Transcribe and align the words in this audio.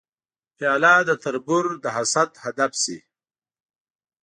پیاله 0.57 0.93
د 1.09 1.11
تربور 1.23 1.65
د 1.83 1.85
حسد 1.95 2.29
هدف 2.43 2.71
شي. 2.83 2.97